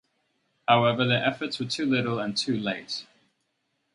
[0.67, 3.05] However, the efforts were too little and too late.